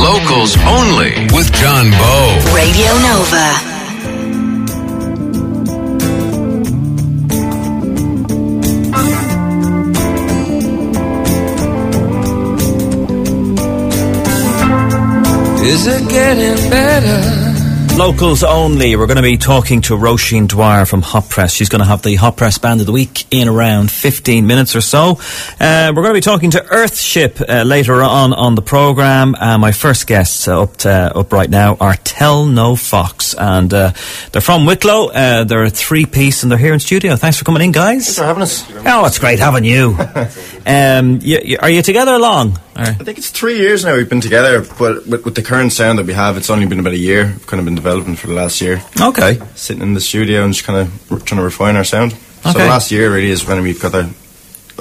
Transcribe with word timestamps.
Locals 0.00 0.56
only 0.66 1.12
with 1.34 1.52
John 1.52 1.90
Bowe. 1.90 2.54
Radio 2.54 2.90
Nova. 3.04 3.70
Is 15.62 15.86
it 15.86 16.08
getting 16.08 16.70
better? 16.70 17.49
Locals 18.00 18.42
only. 18.42 18.96
We're 18.96 19.06
going 19.06 19.18
to 19.18 19.22
be 19.22 19.36
talking 19.36 19.82
to 19.82 19.92
Roisin 19.94 20.48
Dwyer 20.48 20.86
from 20.86 21.02
Hot 21.02 21.28
Press. 21.28 21.52
She's 21.52 21.68
going 21.68 21.80
to 21.80 21.86
have 21.86 22.00
the 22.00 22.14
Hot 22.14 22.34
Press 22.34 22.56
Band 22.56 22.80
of 22.80 22.86
the 22.86 22.92
Week 22.92 23.26
in 23.30 23.46
around 23.46 23.90
15 23.90 24.46
minutes 24.46 24.74
or 24.74 24.80
so. 24.80 25.20
Uh, 25.60 25.92
we're 25.94 26.02
going 26.02 26.14
to 26.14 26.14
be 26.14 26.22
talking 26.22 26.52
to 26.52 26.60
Earthship 26.60 27.46
uh, 27.46 27.62
later 27.62 28.02
on 28.02 28.32
on 28.32 28.54
the 28.54 28.62
programme. 28.62 29.34
Uh, 29.34 29.58
my 29.58 29.72
first 29.72 30.06
guests 30.06 30.48
uh, 30.48 30.62
up 30.62 30.78
to, 30.78 30.90
up 30.90 31.30
right 31.30 31.50
now 31.50 31.76
are 31.78 31.94
Tell 31.96 32.46
No 32.46 32.74
Foxx, 32.74 33.34
and 33.34 33.72
uh, 33.74 33.92
they're 34.32 34.40
from 34.40 34.64
Wicklow. 34.64 35.08
Uh, 35.08 35.44
they're 35.44 35.64
a 35.64 35.70
three 35.70 36.06
piece, 36.06 36.42
and 36.42 36.50
they're 36.50 36.58
here 36.58 36.72
in 36.72 36.80
studio. 36.80 37.16
Thanks 37.16 37.36
for 37.36 37.44
coming 37.44 37.60
in, 37.60 37.70
guys. 37.70 38.06
Thanks 38.06 38.18
for 38.18 38.24
having 38.24 38.42
us. 38.42 38.64
Oh, 38.86 39.04
it's 39.04 39.18
great 39.18 39.40
having 39.40 39.64
you. 39.64 39.94
um, 40.66 41.18
you, 41.20 41.38
you. 41.44 41.58
Are 41.60 41.68
you 41.68 41.82
together 41.82 42.18
long? 42.18 42.58
Or- 42.80 42.86
I 43.00 43.04
think 43.04 43.18
it's 43.18 43.30
three 43.30 43.58
years 43.58 43.84
now 43.84 43.94
we've 43.96 44.08
been 44.08 44.20
together, 44.20 44.62
but 44.78 45.06
with, 45.06 45.24
with 45.24 45.34
the 45.34 45.42
current 45.42 45.72
sound 45.72 45.98
that 45.98 46.06
we 46.06 46.12
have, 46.14 46.36
it's 46.36 46.50
only 46.50 46.66
been 46.66 46.80
about 46.80 46.94
a 46.94 46.98
year. 46.98 47.26
We've 47.26 47.46
kind 47.46 47.58
of 47.60 47.64
been 47.66 47.74
developing 47.74 48.16
for 48.16 48.26
the 48.26 48.34
last 48.34 48.60
year. 48.60 48.82
Okay. 49.00 49.38
Sitting 49.54 49.82
in 49.82 49.94
the 49.94 50.00
studio 50.00 50.42
and 50.44 50.52
just 50.54 50.64
kind 50.66 50.78
of 50.80 51.12
r- 51.12 51.18
trying 51.18 51.38
to 51.38 51.44
refine 51.44 51.76
our 51.76 51.84
sound. 51.84 52.12
Okay. 52.12 52.52
So 52.52 52.58
the 52.58 52.66
last 52.66 52.90
year 52.90 53.12
really 53.12 53.30
is 53.30 53.46
when 53.46 53.62
we've 53.62 53.80
got 53.80 53.92
the 53.92 54.10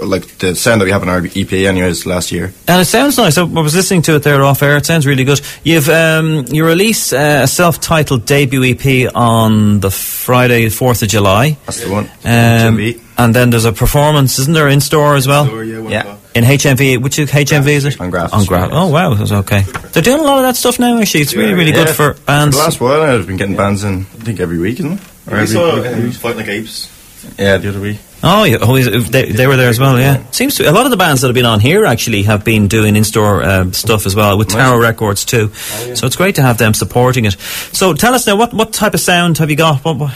like 0.01 0.37
the 0.37 0.55
sound 0.55 0.79
that 0.79 0.85
we 0.85 0.91
have 0.91 1.03
in 1.03 1.09
our 1.09 1.17
EP 1.35 1.51
anyways 1.51 2.05
last 2.05 2.31
year. 2.31 2.53
And 2.69 2.81
it 2.81 2.85
sounds 2.85 3.17
nice. 3.17 3.37
I 3.37 3.41
I 3.41 3.43
was 3.61 3.75
listening 3.75 4.01
to 4.03 4.15
it 4.15 4.23
there 4.23 4.41
off 4.43 4.63
air. 4.63 4.77
It 4.77 4.85
sounds 4.85 5.05
really 5.05 5.25
good. 5.25 5.41
You've 5.65 5.89
um, 5.89 6.45
you 6.47 6.65
release 6.65 7.11
uh, 7.11 7.41
a 7.43 7.47
self-titled 7.47 8.25
debut 8.25 8.63
EP 8.63 9.11
on 9.13 9.81
the 9.81 9.91
Friday, 9.91 10.69
fourth 10.69 11.01
of 11.01 11.09
July, 11.09 11.57
That's 11.65 11.83
the 11.83 11.91
one. 11.91 12.05
um, 12.23 12.79
and 13.17 13.35
then 13.35 13.49
there's 13.49 13.65
a 13.65 13.73
performance, 13.73 14.39
isn't 14.39 14.53
there, 14.53 14.69
in 14.69 14.79
store 14.79 15.15
as 15.17 15.27
well? 15.27 15.45
Yeah. 15.65 16.15
In 16.35 16.43
HMV, 16.43 17.01
which 17.01 17.17
is 17.17 17.31
HMV 17.31 17.67
is 17.69 17.85
it? 17.85 17.99
On 17.99 18.09
Graft. 18.11 18.33
On 18.35 18.45
Graft. 18.45 18.71
Oh 18.73 18.87
wow, 18.89 19.15
that's 19.15 19.31
okay. 19.31 19.61
They're 19.91 20.03
doing 20.03 20.19
a 20.19 20.23
lot 20.23 20.37
of 20.37 20.43
that 20.43 20.55
stuff 20.55 20.77
now. 20.79 20.99
Actually, 20.99 21.21
it's 21.21 21.35
really 21.35 21.53
really 21.55 21.71
good 21.71 21.89
for 21.89 22.13
bands. 22.25 22.55
the 22.55 22.61
last 22.63 22.79
while 22.79 23.01
I've 23.01 23.25
been 23.25 23.37
getting 23.37 23.55
bands 23.55 23.83
in, 23.83 24.01
I 24.01 24.03
think 24.03 24.39
every 24.39 24.59
week, 24.59 24.79
isn't 24.79 24.93
it? 24.93 24.99
Or 25.27 25.33
We 25.33 25.39
every- 25.41 25.47
saw 25.47 25.71
um, 25.83 26.11
Fighting 26.11 26.37
Like 26.37 26.47
Apes. 26.47 27.35
yeah, 27.39 27.57
the 27.57 27.69
other 27.69 27.81
week. 27.81 27.97
Oh, 28.21 28.43
yeah. 28.43 28.57
oh 28.61 28.77
they, 28.77 29.31
they 29.31 29.47
were 29.47 29.55
there 29.55 29.69
as 29.69 29.79
well. 29.79 29.97
Yeah, 29.97 30.23
seems 30.31 30.55
to 30.55 30.69
a 30.69 30.73
lot 30.73 30.85
of 30.85 30.91
the 30.91 30.97
bands 30.97 31.21
that 31.21 31.29
have 31.29 31.33
been 31.35 31.45
on 31.45 31.61
here 31.61 31.85
actually 31.85 32.23
have 32.23 32.43
been 32.43 32.67
doing 32.67 32.95
in-store 32.97 33.43
um, 33.43 33.71
stuff 33.73 34.05
as 34.05 34.13
well 34.15 34.37
with 34.37 34.49
Tower 34.49 34.79
Records 34.79 35.23
too. 35.25 35.49
So 35.95 36.05
it's 36.05 36.17
great 36.17 36.35
to 36.35 36.41
have 36.41 36.57
them 36.57 36.73
supporting 36.73 37.25
it. 37.25 37.39
So 37.39 37.93
tell 37.93 38.13
us 38.13 38.27
now, 38.27 38.35
what 38.35 38.53
what 38.53 38.71
type 38.73 38.93
of 38.93 38.99
sound 38.99 39.37
have 39.39 39.49
you 39.49 39.55
got? 39.55 39.83
What, 39.85 39.97
what, 39.97 40.11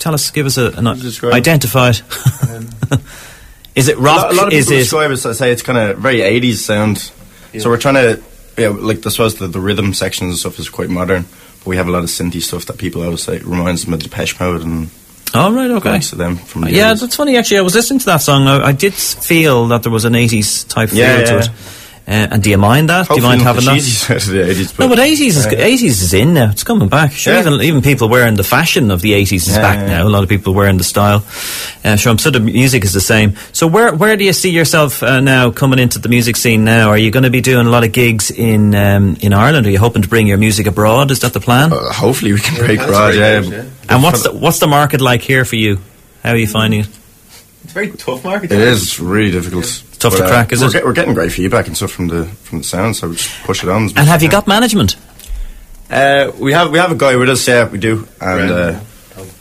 tell 0.00 0.12
us, 0.12 0.30
give 0.32 0.44
us 0.46 0.58
a, 0.58 0.72
an 0.72 0.84
Describe. 0.98 1.32
identify 1.32 1.90
it. 1.90 2.02
is 3.76 3.86
it 3.88 3.96
A 3.96 4.00
rock? 4.00 4.22
lot, 4.22 4.32
a 4.32 4.34
lot 4.34 4.46
of 4.48 4.52
is 4.54 4.66
people 4.66 4.76
it? 4.78 4.80
describe 4.80 5.10
it, 5.12 5.24
I 5.26 5.32
say 5.32 5.52
it's 5.52 5.62
kind 5.62 5.78
of 5.78 5.98
very 5.98 6.18
80s 6.18 6.56
sound. 6.56 6.98
So 7.60 7.70
we're 7.70 7.78
trying 7.78 7.94
to, 7.94 8.22
yeah, 8.58 8.68
like 8.68 9.06
I 9.06 9.10
suppose 9.10 9.36
the, 9.36 9.46
the 9.46 9.60
rhythm 9.60 9.94
sections 9.94 10.30
and 10.30 10.38
stuff 10.38 10.58
is 10.58 10.68
quite 10.68 10.90
modern, 10.90 11.22
but 11.58 11.66
we 11.66 11.76
have 11.76 11.86
a 11.88 11.90
lot 11.90 12.02
of 12.02 12.10
synthy 12.10 12.42
stuff 12.42 12.64
that 12.66 12.76
people 12.78 13.02
always 13.02 13.22
say 13.22 13.38
reminds 13.38 13.84
them 13.84 13.94
of 13.94 14.02
Depeche 14.02 14.38
Mode 14.40 14.62
and 14.62 14.90
Oh 15.34 15.52
right, 15.52 15.70
okay. 15.70 15.90
likes 15.90 16.12
of 16.12 16.18
them 16.18 16.36
from 16.36 16.62
the 16.62 16.70
Yeah, 16.72 16.92
80s. 16.94 17.00
that's 17.00 17.16
funny. 17.16 17.36
Actually, 17.36 17.58
I 17.58 17.62
was 17.62 17.74
listening 17.74 17.98
to 18.00 18.06
that 18.06 18.18
song. 18.22 18.46
I, 18.46 18.68
I 18.68 18.72
did 18.72 18.94
feel 18.94 19.68
that 19.68 19.82
there 19.82 19.92
was 19.92 20.04
an 20.04 20.12
'80s 20.14 20.66
type 20.68 20.90
feel 20.90 20.98
Yeah, 20.98 21.24
to 21.24 21.32
yeah. 21.34 21.40
it. 21.40 21.50
Uh, 22.08 22.28
and 22.30 22.40
do 22.42 22.50
you 22.50 22.56
mind 22.58 22.88
that? 22.88 23.08
do 23.08 23.16
you 23.16 23.22
mind 23.22 23.40
not 23.42 23.46
having 23.56 23.64
the 23.64 23.70
that? 23.72 23.74
cheesy 23.76 23.90
side 23.90 24.16
of 24.18 24.26
the 24.28 24.38
80s, 24.38 24.78
No, 24.78 24.86
but 24.88 24.94
but 24.96 24.98
eighties 25.00 25.36
is 25.36 25.44
Yeah. 25.50 25.58
eighties 25.58 26.02
is 26.02 26.14
in 26.14 26.34
now. 26.34 26.50
It's 26.50 26.62
coming 26.62 26.88
back. 26.88 27.10
Sure, 27.12 27.34
Yeah. 27.34 27.40
even 27.40 27.60
even 27.62 27.82
people 27.82 28.08
wearing 28.08 28.36
the 28.36 28.44
fashion 28.44 28.92
of 28.92 29.00
the 29.00 29.12
eighties 29.12 29.48
is 29.48 29.56
Yeah, 29.56 29.62
back 29.62 29.78
yeah, 29.80 29.88
now. 29.98 30.06
A 30.06 30.12
lot 30.16 30.22
of 30.22 30.28
people 30.28 30.54
wearing 30.54 30.78
the 30.78 30.84
style. 30.84 31.24
Uh, 31.84 31.96
sure, 31.96 32.12
I'm 32.12 32.18
sure 32.18 32.30
the 32.30 32.38
music 32.38 32.84
is 32.84 32.92
the 32.92 33.00
same. 33.00 33.34
So 33.52 33.66
where 33.66 33.92
where 33.92 34.16
do 34.16 34.22
you 34.24 34.32
see 34.32 34.50
yourself 34.50 35.02
uh, 35.02 35.18
now 35.20 35.50
coming 35.50 35.80
into 35.80 35.98
the 35.98 36.08
music 36.08 36.36
scene? 36.36 36.62
Now, 36.64 36.90
are 36.90 36.98
you 36.98 37.10
going 37.10 37.24
to 37.24 37.30
be 37.30 37.40
doing 37.40 37.66
a 37.66 37.70
lot 37.70 37.82
of 37.82 37.90
gigs 37.90 38.30
in 38.30 38.74
um, 38.76 39.16
in 39.20 39.32
Ireland? 39.32 39.66
Are 39.66 39.70
you 39.72 39.80
hoping 39.80 40.02
to 40.02 40.08
bring 40.08 40.28
your 40.28 40.38
music 40.38 40.66
abroad? 40.68 41.10
Is 41.10 41.18
that 41.20 41.32
the 41.32 41.40
plan? 41.40 41.72
uh, 41.72 41.92
hopefully 41.92 42.32
we 42.32 42.38
can 42.40 42.54
break 42.56 42.78
That's 42.78 42.90
rod, 42.92 43.14
very 43.14 43.46
yeah. 43.46 43.56
yeah. 43.56 43.94
and 43.94 44.02
what's 44.04 44.22
the, 44.22 44.30
what's 44.32 44.58
the 44.60 44.68
market 44.68 45.00
like 45.00 45.22
here 45.22 45.44
for 45.44 45.56
you? 45.56 45.78
How 46.22 46.30
are 46.34 46.38
you 46.38 46.46
finding 46.46 46.80
it? 46.80 46.88
It's 47.76 47.88
very 47.88 47.98
tough 47.98 48.24
market. 48.24 48.52
It 48.52 48.58
is 48.58 48.98
really 48.98 49.30
difficult. 49.30 49.64
tough 49.98 50.14
to 50.14 50.18
But, 50.20 50.22
uh, 50.22 50.28
crack, 50.28 50.52
is 50.52 50.60
we're 50.60 50.68
it? 50.68 50.72
Get, 50.72 50.84
we're 50.86 50.92
getting 50.94 51.14
great 51.14 51.32
feedback 51.32 51.66
and 51.66 51.76
stuff 51.76 51.90
from 51.90 52.08
the 52.08 52.24
from 52.24 52.58
the 52.58 52.64
sound, 52.64 52.96
so 52.96 53.08
we 53.08 53.16
just 53.16 53.30
push 53.44 53.62
it 53.62 53.68
on. 53.68 53.82
And 53.96 54.08
have 54.08 54.22
you 54.22 54.28
we 54.28 54.32
got 54.32 54.46
management? 54.46 54.96
Uh, 55.90 56.32
we 56.38 56.52
have 56.52 56.70
we 56.70 56.78
have 56.78 56.90
a 56.90 56.94
guy 56.94 57.16
with 57.16 57.28
us, 57.28 57.46
yeah, 57.46 57.68
we 57.68 57.78
do, 57.78 58.08
and 58.20 58.50
uh, 58.50 58.80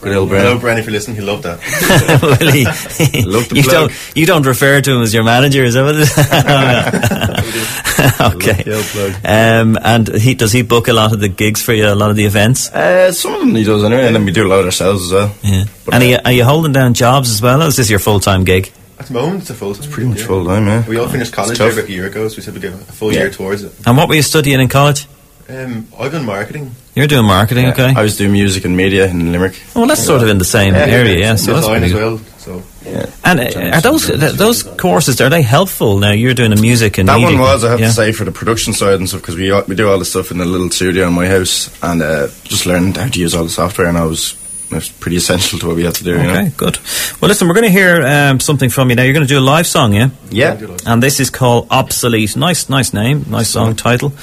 good 0.01 0.15
old 0.15 0.29
Hello, 0.29 0.57
Brennan. 0.59 0.79
If 0.79 0.85
you're 0.85 0.93
listening, 0.93 1.17
he'll 1.17 1.25
love 1.25 1.41
that. 1.43 1.59
Really? 2.41 2.63
Love 3.25 3.47
the 3.49 3.55
you 3.57 3.63
plug. 3.63 3.73
don't 3.73 3.91
you 4.15 4.25
don't 4.25 4.45
refer 4.45 4.81
to 4.81 4.91
him 4.95 5.01
as 5.01 5.13
your 5.13 5.23
manager, 5.23 5.63
is 5.63 5.73
that 5.75 5.83
what 5.83 5.95
it 5.95 6.01
is? 6.01 6.17
okay. 8.35 8.63
the 8.63 8.75
old 8.75 8.85
plug. 8.85 9.13
Um, 9.25 9.77
and 9.81 10.07
he 10.21 10.33
does 10.35 10.51
he 10.51 10.61
book 10.63 10.87
a 10.87 10.93
lot 10.93 11.13
of 11.13 11.19
the 11.19 11.29
gigs 11.29 11.61
for 11.61 11.73
you, 11.73 11.87
a 11.87 11.95
lot 11.95 12.09
of 12.09 12.15
the 12.15 12.25
events? 12.25 12.69
Uh, 12.71 13.11
some 13.11 13.33
of 13.33 13.39
them 13.41 13.55
he 13.55 13.63
does 13.63 13.83
anyway, 13.83 14.05
and 14.07 14.15
then 14.15 14.25
we 14.25 14.31
do 14.31 14.45
a 14.45 14.49
lot 14.49 14.63
ourselves 14.65 15.03
as 15.05 15.11
well. 15.11 15.35
Yeah. 15.43 15.65
But, 15.85 15.93
And 15.95 16.03
are 16.03 16.07
uh, 16.07 16.09
you, 16.09 16.17
are 16.25 16.31
you 16.31 16.43
holding 16.45 16.71
down 16.71 16.93
jobs 16.93 17.29
as 17.31 17.41
well? 17.41 17.61
Or 17.61 17.67
is 17.67 17.75
this 17.77 17.89
your 17.89 17.99
full 17.99 18.19
time 18.19 18.43
gig? 18.43 18.71
At 18.97 19.07
the 19.07 19.13
moment, 19.13 19.41
it's 19.41 19.49
a 19.49 19.53
full 19.55 19.75
time. 19.75 19.91
pretty 19.91 20.09
much 20.09 20.21
full 20.21 20.45
time, 20.45 20.67
yeah. 20.67 20.87
We 20.87 20.97
all 20.97 21.09
finished 21.09 21.33
college 21.33 21.59
It's 21.59 21.77
about 21.77 21.89
a 21.89 21.91
year 21.91 22.05
ago, 22.07 22.27
so 22.29 22.37
we 22.37 22.43
said 22.43 22.53
we'd 22.53 22.61
give 22.61 22.73
a 22.73 22.77
full 22.77 23.11
Yeah. 23.11 23.19
year 23.21 23.29
towards 23.29 23.61
it. 23.63 23.73
And 23.85 23.97
what 23.97 24.07
were 24.07 24.15
you 24.15 24.21
studying 24.21 24.61
in 24.61 24.69
college? 24.69 25.05
Um, 25.47 25.87
I've 25.99 26.11
done 26.11 26.25
marketing. 26.25 26.71
You're 26.95 27.07
doing 27.07 27.25
marketing, 27.25 27.67
okay? 27.67 27.93
I 27.95 28.01
was 28.01 28.17
doing 28.17 28.31
music 28.31 28.65
and 28.65 28.75
media 28.75 29.07
in 29.07 29.31
Limerick. 29.31 29.61
well, 29.75 29.85
that's 29.85 30.03
sort 30.03 30.23
of 30.23 30.29
in 30.29 30.37
the 30.39 30.45
same 30.45 30.73
area, 30.73 31.19
yeah. 31.19 31.35
So 31.35 31.53
that's 31.53 31.67
design 31.67 31.81
pretty 31.81 31.93
as 31.93 32.01
well. 32.01 32.17
So 32.37 32.63
Yeah. 32.83 33.05
And 33.23 33.39
uh, 33.39 33.75
are 33.75 33.81
those 33.81 34.07
th- 34.07 34.33
those 34.33 34.63
courses 34.63 35.19
are 35.21 35.29
they 35.29 35.41
helpful? 35.43 35.97
Now 35.99 36.11
you're 36.11 36.33
doing 36.33 36.49
the 36.51 36.61
music 36.61 36.97
and 36.97 37.07
That 37.09 37.19
media. 37.19 37.37
one 37.37 37.39
was, 37.41 37.63
I 37.63 37.71
have 37.71 37.79
yeah. 37.79 37.87
to 37.87 37.93
say, 37.93 38.11
for 38.11 38.23
the 38.23 38.31
production 38.31 38.73
side 38.73 38.95
and 38.95 39.07
stuff, 39.07 39.21
because 39.21 39.35
we 39.35 39.51
we 39.67 39.75
do 39.75 39.89
all 39.89 39.99
the 39.99 40.05
stuff 40.05 40.31
in 40.31 40.37
the 40.39 40.45
little 40.45 40.69
studio 40.71 41.07
in 41.07 41.13
my 41.13 41.27
house, 41.27 41.69
and 41.83 42.01
uh, 42.01 42.27
just 42.43 42.65
learned 42.65 42.97
how 42.97 43.07
to 43.09 43.19
use 43.19 43.35
all 43.35 43.43
the 43.43 43.49
software, 43.49 43.87
and 43.87 43.97
I 43.97 44.05
was 44.05 44.33
it's 44.71 44.89
pretty 44.89 45.17
essential 45.17 45.59
to 45.59 45.67
what 45.67 45.75
we 45.75 45.83
had 45.83 45.95
to 45.95 46.03
do. 46.03 46.11
You 46.11 46.17
Okay, 46.17 46.43
know? 46.45 46.49
good. 46.57 46.77
Well, 47.21 47.29
listen, 47.29 47.47
we're 47.47 47.53
going 47.53 47.65
to 47.65 47.71
hear 47.71 48.01
um, 48.05 48.39
something 48.39 48.69
from 48.69 48.89
you 48.89 48.95
now. 48.95 49.03
You're 49.03 49.13
going 49.13 49.25
to 49.27 49.33
do 49.33 49.39
a 49.39 49.41
live 49.41 49.67
song, 49.67 49.93
yeah? 49.93 50.09
Yeah. 50.29 50.59
And 50.85 51.01
this 51.01 51.19
is 51.19 51.29
called 51.29 51.67
Obsolete. 51.71 52.35
Nice, 52.35 52.69
nice 52.69 52.93
name, 52.93 53.25
nice 53.29 53.49
song 53.49 53.75
title. 53.75 54.13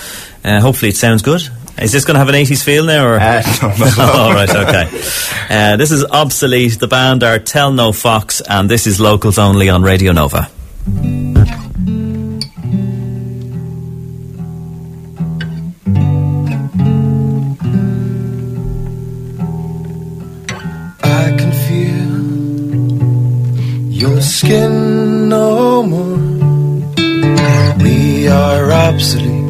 Uh, 0.45 0.61
hopefully, 0.61 0.91
it 0.91 0.97
sounds 0.97 1.23
good. 1.23 1.43
Is 1.81 1.91
this 1.93 2.05
going 2.05 2.15
to 2.15 2.19
have 2.19 2.29
an 2.29 2.35
80s 2.35 2.63
feel 2.63 2.85
now? 2.85 3.07
Or? 3.07 3.19
Uh, 3.19 3.43
no, 3.63 4.05
all. 4.05 4.21
All 4.21 4.33
right, 4.35 4.51
okay. 4.51 5.01
Uh, 5.49 5.77
this 5.77 5.91
is 5.91 6.05
Obsolete. 6.05 6.79
The 6.79 6.87
band 6.89 7.23
are 7.23 7.39
Tell 7.39 7.73
No 7.73 7.93
Foxx, 7.93 8.41
and 8.43 8.69
this 8.71 8.87
is 8.87 9.01
Locals 9.01 9.39
Only 9.39 9.71
on 9.71 9.83
Radio 9.83 10.13
Nova. 10.13 10.51
Skin 24.23 25.29
no 25.29 25.83
more. 25.83 26.19
We 27.83 28.29
are 28.29 28.71
obsolete. 28.71 29.43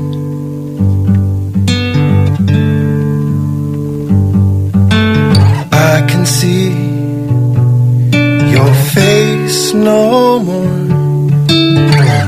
I 5.72 6.06
can 6.08 6.24
see 6.24 6.70
your 8.54 8.72
face 8.94 9.74
no 9.74 10.38
more. 10.38 10.78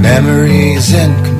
Memories 0.01 0.93
incomplete. 0.93 1.34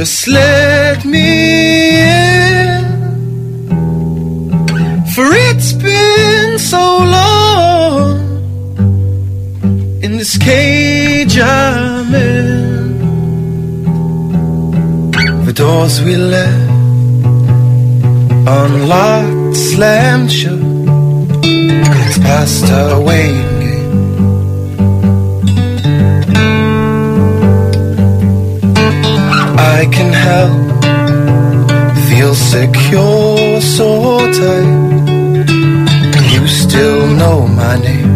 Just 0.00 0.28
let 0.28 1.04
me 1.04 2.00
in. 2.00 2.84
For 5.14 5.26
it's 5.48 5.74
been 5.74 6.58
so 6.58 6.84
long 7.18 8.16
in 10.02 10.16
this 10.16 10.38
cage 10.38 11.38
I'm 11.38 12.14
in. 12.14 12.96
The 15.44 15.52
doors 15.52 16.00
we 16.00 16.16
left 16.16 16.70
unlocked, 18.48 19.54
slammed 19.54 20.32
shut. 20.32 20.60
It's 21.44 22.18
past 22.20 22.72
our 22.72 23.02
I 29.82 29.86
can 29.86 30.12
help. 30.12 30.84
Feel 32.08 32.34
secure, 32.34 33.62
so 33.62 34.18
tight. 34.38 35.48
You 36.34 36.46
still 36.46 37.06
know 37.20 37.46
my 37.46 37.78
name. 37.86 38.12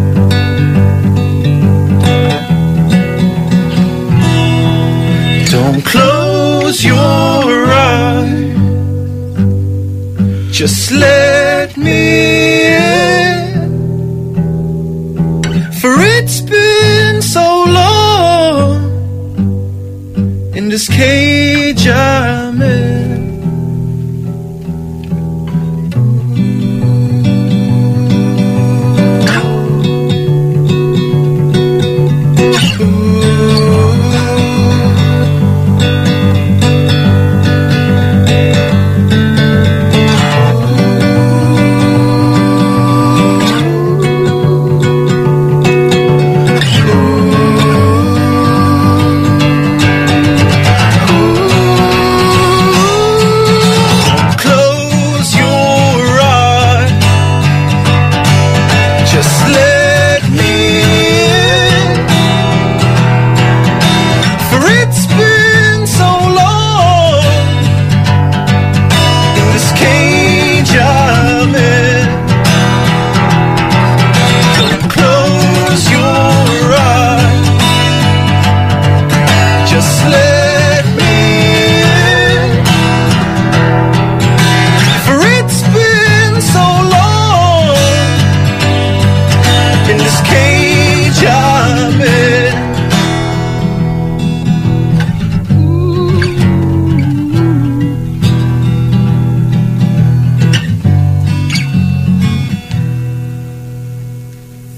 Don't 5.55 5.81
close 5.83 6.85
your 6.85 7.47
eyes. 7.89 8.53
Just 10.51 10.91
let 10.91 11.75
me 11.77 12.67
in. 12.75 13.63
For 15.79 15.93
it's 16.15 16.41
been 16.41 17.23
so 17.23 17.45
long 17.79 18.85
in 20.55 20.69
this 20.69 20.87
cave. 20.87 21.54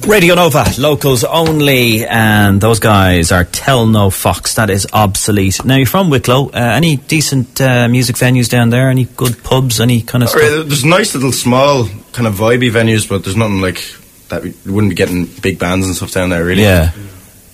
Radio 0.07 0.35
Nova, 0.35 0.63
locals 0.79 1.25
only, 1.25 2.05
and 2.05 2.61
those 2.61 2.79
guys 2.79 3.33
are 3.33 3.43
Tell 3.43 3.85
No 3.85 4.09
Foxx. 4.09 4.55
That 4.55 4.69
is 4.69 4.87
obsolete. 4.93 5.65
Now 5.65 5.75
you're 5.75 5.85
from 5.85 6.09
Wicklow. 6.09 6.47
Uh, 6.47 6.51
any 6.53 6.95
decent 6.95 7.59
uh, 7.59 7.89
music 7.89 8.15
venues 8.15 8.49
down 8.49 8.69
there? 8.69 8.89
Any 8.89 9.03
good 9.03 9.43
pubs? 9.43 9.81
Any 9.81 10.01
kind 10.01 10.23
of 10.23 10.29
stuff? 10.29 10.41
Right, 10.41 10.63
There's 10.65 10.85
nice 10.85 11.13
little 11.13 11.33
small 11.33 11.89
kind 12.13 12.25
of 12.25 12.35
vibey 12.35 12.71
venues, 12.71 13.07
but 13.07 13.25
there's 13.25 13.35
nothing 13.35 13.59
like 13.59 13.83
that. 14.29 14.43
We 14.43 14.71
wouldn't 14.71 14.91
be 14.91 14.95
getting 14.95 15.25
big 15.25 15.59
bands 15.59 15.85
and 15.85 15.95
stuff 15.95 16.11
down 16.13 16.29
there, 16.29 16.45
really. 16.45 16.63
Yeah. 16.63 16.91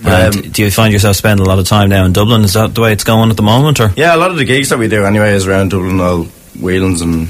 Um, 0.06 0.32
do 0.32 0.64
you 0.64 0.70
find 0.70 0.94
yourself 0.94 1.16
spending 1.16 1.46
a 1.46 1.50
lot 1.50 1.58
of 1.58 1.66
time 1.66 1.90
now 1.90 2.06
in 2.06 2.14
Dublin? 2.14 2.44
Is 2.44 2.54
that 2.54 2.76
the 2.76 2.82
way 2.82 2.94
it's 2.94 3.04
going 3.04 3.32
at 3.32 3.38
the 3.38 3.44
moment, 3.44 3.80
or? 3.80 3.92
Yeah, 3.96 4.16
a 4.16 4.18
lot 4.18 4.30
of 4.30 4.38
the 4.38 4.46
gigs 4.46 4.70
that 4.70 4.78
we 4.78 4.88
do 4.88 5.06
anyway 5.06 5.34
is 5.34 5.48
around 5.48 5.72
Dublin, 5.72 6.00
all 6.00 6.26
Whelan's 6.60 7.02
and 7.02 7.30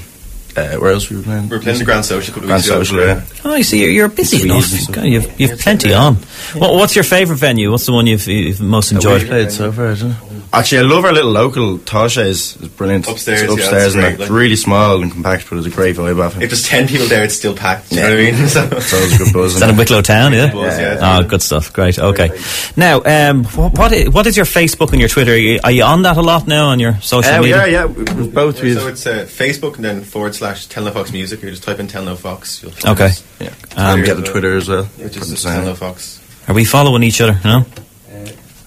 uh, 0.56 0.78
where 0.78 0.92
else 0.92 1.10
were 1.10 1.16
we 1.16 1.18
were 1.18 1.24
playing? 1.24 1.50
We 1.50 1.58
were 1.58 1.64
playing 1.64 1.80
the 1.80 1.86
Grand 1.86 2.06
Social 2.06 2.32
a 2.32 2.36
couple 2.36 2.44
of 2.44 2.48
Grand. 2.48 2.64
Social, 2.64 3.00
yeah. 3.00 3.24
Oh, 3.44 3.54
I 3.54 3.62
see. 3.62 3.82
You're, 3.82 3.92
you're 3.92 4.10
busy 4.10 4.44
enough. 4.44 4.72
and 4.72 4.82
stuff. 4.82 5.04
You've, 5.06 5.40
you've 5.40 5.60
plenty 5.60 5.94
on. 5.94 6.18
What, 6.56 6.74
what's 6.76 6.96
your 6.96 7.04
favourite 7.04 7.40
venue? 7.40 7.72
What's 7.72 7.86
the 7.86 7.94
one 7.94 8.08
you've, 8.08 8.28
you've 8.28 8.62
most 8.62 8.92
enjoyed? 8.92 9.26
played 9.28 9.52
so 9.52 9.72
far, 9.72 9.88
isn't 9.92 10.12
it? 10.12 10.18
Actually, 10.52 10.80
I 10.80 10.82
love 10.84 11.04
our 11.06 11.12
little 11.14 11.32
local 11.32 11.80
Tasha 11.80 12.26
is, 12.26 12.56
is 12.58 12.68
brilliant. 12.70 13.08
Upstairs, 13.08 13.42
it's 13.42 13.54
upstairs 13.54 13.86
it's 13.88 13.96
and 13.96 14.02
great, 14.04 14.12
it's 14.14 14.20
like- 14.22 14.30
really 14.30 14.56
small 14.56 15.02
and 15.02 15.12
compact, 15.12 15.50
but 15.50 15.58
it's 15.58 15.66
a 15.68 15.72
great 15.72 15.96
vibe 15.96 16.24
off 16.24 16.36
If 16.38 16.44
it. 16.44 16.48
there's 16.50 16.68
10 16.68 16.88
people 16.88 17.08
there, 17.08 17.24
it's 17.24 17.34
still 17.36 17.56
packed. 17.56 17.90
Do 17.90 17.96
you 17.96 18.02
know 18.02 18.10
what 18.10 18.20
I 18.20 18.32
mean? 18.32 18.48
So, 18.50 18.64
It's 18.72 18.94
always 18.94 19.16
a 19.16 19.18
good 19.24 19.34
buzz. 19.34 19.54
Is 19.56 19.60
that 19.62 19.70
in 19.72 19.78
Wicklow 19.78 20.02
Town? 20.04 20.32
Yeah. 20.34 20.52
buzz, 20.54 20.78
yeah. 20.80 21.00
Oh, 21.20 21.24
good 21.28 21.42
stuff. 21.42 21.74
Great. 21.74 21.98
Okay. 21.98 22.30
Now, 22.78 23.02
um, 23.04 23.46
what 23.46 23.92
is, 23.92 24.10
what 24.10 24.28
is 24.28 24.38
your 24.38 24.46
Facebook 24.46 24.92
and 24.92 25.00
your 25.00 25.10
Twitter? 25.10 25.32
Are 25.32 25.36
you, 25.38 25.60
are 25.64 25.72
you 25.72 25.84
on 25.84 26.04
that 26.04 26.18
a 26.18 26.22
lot 26.22 26.48
now 26.48 26.68
on 26.68 26.80
your 26.80 27.00
social 27.02 27.34
Uh, 27.34 27.40
media? 27.40 27.58
are, 27.60 27.68
yeah. 27.70 27.86
we- 27.86 28.04
We've 28.14 28.34
both. 28.34 28.62
We've, 28.62 28.78
so 28.78 28.88
it's 28.88 29.08
uh, 29.08 29.26
Facebook 29.28 29.76
and 29.78 29.86
then 29.86 30.04
forward 30.04 30.36
slash 30.36 30.68
Tell 30.68 30.84
No 30.84 30.92
Foxx 30.92 31.12
Music. 31.12 31.42
You 31.42 31.50
just 31.50 31.64
type 31.64 31.80
in 31.80 31.88
Tell 31.88 32.04
No 32.04 32.16
Foxx. 32.16 32.62
You'll 32.62 32.74
Okay. 32.86 33.06
us, 33.06 33.24
yeah. 33.40 33.54
Um, 33.76 34.00
we 34.02 34.06
get 34.06 34.18
the 34.18 34.24
Twitter 34.24 34.56
as 34.56 34.70
well. 34.70 34.84
Which 34.84 35.14
Put 35.14 35.24
is 35.24 35.44
the 35.44 36.23
Tell 36.46 36.48
same. 36.48 36.50
No 36.50 36.50
Foxx. 36.50 36.50
Are 36.50 36.54
we 36.54 36.66
following 36.66 37.04
each 37.04 37.22
other? 37.22 37.40
No. 37.44 37.66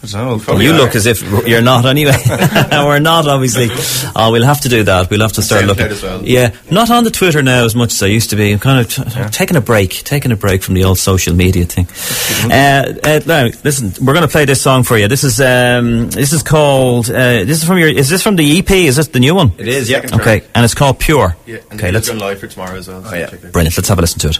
I 0.02 0.08
don't 0.08 0.24
know, 0.24 0.38
Probably 0.38 0.66
you 0.66 0.70
are. 0.72 0.76
look 0.76 0.94
as 0.94 1.06
if 1.06 1.20
you're 1.48 1.62
not 1.62 1.84
anyway. 1.84 2.12
We're 2.70 3.00
not, 3.00 3.26
obviously. 3.26 3.66
Oh, 4.14 4.30
we'll 4.30 4.44
have 4.44 4.60
to 4.60 4.68
do 4.68 4.84
that. 4.84 5.10
We'll 5.10 5.22
have 5.22 5.32
to 5.32 5.42
start 5.42 5.64
SoundCloud 5.64 5.66
looking. 5.66 5.86
as 5.86 6.02
well. 6.02 6.22
Yeah, 6.24 6.54
not 6.70 6.90
on 6.92 7.02
the 7.02 7.10
Twitter 7.10 7.42
now 7.42 7.64
as 7.64 7.74
much 7.74 7.92
as 7.92 8.00
I 8.04 8.06
used 8.06 8.30
to 8.30 8.36
be. 8.36 8.52
I'm 8.52 8.60
kind 8.60 8.78
of 8.86 8.88
t- 8.88 9.02
taking 9.36 9.56
a 9.56 9.60
break, 9.60 9.90
taking 9.90 10.30
a 10.30 10.36
break 10.36 10.62
from 10.62 10.74
the 10.74 10.84
old 10.84 10.98
social 11.00 11.34
media 11.34 11.64
thing. 11.64 11.88
Uh, 12.48 12.94
uh, 13.02 13.20
now, 13.26 13.48
listen, 13.64 13.94
we're 14.06 14.12
going 14.12 14.22
to 14.26 14.30
play 14.30 14.44
this 14.44 14.62
song 14.62 14.84
for 14.84 14.96
you. 14.96 15.08
This 15.08 15.24
is 15.24 15.40
um, 15.40 16.08
this 16.10 16.32
is 16.32 16.44
called. 16.44 17.10
Uh, 17.10 17.42
this 17.44 17.58
is 17.60 17.64
from 17.64 17.78
your. 17.78 17.88
Is 17.88 18.08
this 18.08 18.22
from 18.22 18.36
the 18.36 18.58
EP? 18.60 18.70
Is 18.70 18.94
this 18.94 19.08
the 19.08 19.18
new 19.18 19.34
one? 19.34 19.54
It 19.58 19.66
is, 19.66 19.90
yeah. 19.90 20.06
Okay, 20.12 20.44
and 20.54 20.64
it's 20.64 20.74
called 20.74 21.00
Pure. 21.00 21.36
Yeah, 21.46 21.56
and 21.56 21.64
okay, 21.64 21.74
okay, 21.88 21.90
let's 21.90 22.06
going 22.08 22.20
live 22.20 22.38
for 22.38 22.46
tomorrow 22.46 22.76
as 22.76 22.86
well. 22.86 23.02
so 23.02 23.10
Oh, 23.10 23.14
yeah. 23.18 23.34
it 23.34 23.50
brilliant. 23.50 23.76
Let's 23.76 23.88
have 23.88 23.98
a 23.98 24.02
listen 24.02 24.20
to 24.20 24.28
it. 24.28 24.38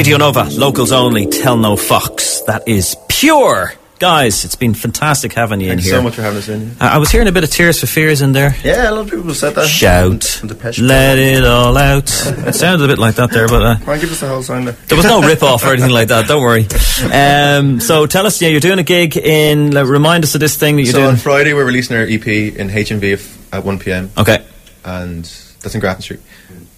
Radio 0.00 0.16
Nova, 0.16 0.44
locals 0.44 0.92
only, 0.92 1.26
tell 1.26 1.58
no 1.58 1.76
foxx. 1.76 2.40
That 2.46 2.66
is 2.66 2.96
pure. 3.10 3.74
Guys, 3.98 4.46
it's 4.46 4.54
been 4.54 4.72
fantastic 4.72 5.34
having 5.34 5.60
you 5.60 5.68
Thanks 5.68 5.84
in 5.84 5.90
here. 5.90 5.98
so 5.98 6.02
much 6.02 6.14
for 6.14 6.22
having 6.22 6.38
us 6.38 6.48
in. 6.48 6.74
I 6.80 6.94
I 6.94 6.96
was 6.96 7.10
hearing 7.10 7.28
a 7.28 7.32
bit 7.32 7.44
of 7.44 7.50
Tears 7.50 7.78
for 7.80 7.86
Fears 7.86 8.22
in 8.22 8.32
there. 8.32 8.56
Yeah, 8.64 8.88
a 8.88 8.92
lot 8.92 9.00
of 9.02 9.10
people 9.10 9.34
said 9.34 9.54
that. 9.56 9.66
Shout, 9.68 10.40
And 10.42 10.78
let 10.78 11.18
it 11.18 11.44
all 11.44 11.76
out. 11.76 12.04
It 12.08 12.54
sounded 12.54 12.82
a 12.86 12.88
bit 12.88 12.98
like 12.98 13.16
that 13.16 13.30
there, 13.30 13.46
but 13.46 13.62
uh, 13.62 13.76
Why 13.84 13.98
give 13.98 14.10
us 14.10 14.20
the 14.20 14.28
whole 14.28 14.42
sound 14.42 14.68
there? 14.68 14.76
there 14.88 14.96
was 14.96 15.04
no 15.04 15.20
rip 15.28 15.42
off 15.42 15.64
or 15.66 15.74
anything 15.74 15.90
like 15.90 16.08
that. 16.08 16.26
Don't 16.26 16.40
worry. 16.40 16.66
Um, 17.12 17.78
so 17.78 18.06
tell 18.06 18.24
us, 18.26 18.40
yeah, 18.40 18.48
you're 18.48 18.60
doing 18.60 18.78
a 18.78 18.82
gig 18.82 19.18
in. 19.18 19.72
like, 19.72 19.86
remind 19.86 20.24
us 20.24 20.34
of 20.34 20.40
this 20.40 20.56
thing 20.56 20.76
that 20.76 20.84
you're 20.84 20.92
So 20.94 21.06
on. 21.08 21.16
Friday 21.16 21.52
we're 21.52 21.66
releasing 21.66 21.94
our 21.98 22.04
EP 22.04 22.26
in 22.26 22.70
HMV 22.70 23.52
at 23.52 23.66
1 23.66 23.78
p.m. 23.80 24.10
Okay, 24.16 24.42
and 24.82 25.24
that's 25.60 25.74
in 25.74 25.80
Grafton 25.82 26.00
Street. 26.00 26.20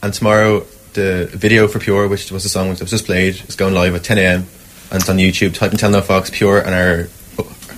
And 0.02 0.12
tomorrow 0.12 0.66
the 0.94 1.28
video 1.32 1.68
for 1.68 1.78
Pure, 1.78 2.08
which 2.08 2.30
was 2.30 2.42
the 2.42 2.48
song 2.48 2.70
that 2.70 2.80
was 2.80 2.90
just 2.90 3.06
played, 3.06 3.42
is 3.48 3.56
going 3.56 3.74
live 3.74 3.94
at 3.94 4.04
10 4.04 4.18
a.m. 4.18 4.46
and 4.90 5.00
it's 5.00 5.08
on 5.08 5.16
YouTube. 5.16 5.54
Type 5.54 5.72
in 5.72 5.78
Tell 5.78 5.90
No 5.90 6.00
Foxx 6.00 6.30
Pure 6.30 6.60
and 6.60 6.74
our 6.74 7.08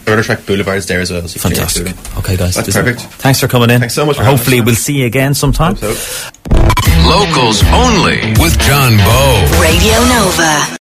other 0.07 0.23
track 0.23 0.45
Boulevard 0.45 0.77
is 0.79 0.87
there 0.87 1.01
as 1.01 1.11
well. 1.11 1.27
So 1.27 1.37
you 1.37 1.41
can 1.57 1.67
check 1.67 1.71
fantastic. 1.85 2.19
Okay, 2.19 2.37
guys, 2.37 2.55
That's 2.55 2.67
this 2.67 2.77
is- 2.77 2.83
perfect. 2.83 3.01
Thanks 3.15 3.41
for 3.41 3.49
coming 3.49 3.71
in. 3.71 3.81
Thanks 3.81 3.95
so 3.95 4.05
much 4.05 4.17
for 4.17 4.25
Hopefully, 4.25 4.61
us. 4.61 4.67
we'll 4.67 4.75
see 4.75 4.99
you 5.01 5.07
again 5.07 5.33
sometime. 5.35 5.77
So. 5.77 5.95
Locals 7.09 7.63
only 7.73 8.33
with 8.41 8.59
John 8.61 8.97
Bowe. 8.97 9.59
Radio 9.61 9.99
Nova. 10.09 10.65